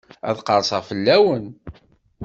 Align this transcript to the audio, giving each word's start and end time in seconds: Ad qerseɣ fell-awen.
Ad 0.29 0.37
qerseɣ 0.47 0.81
fell-awen. 0.89 1.45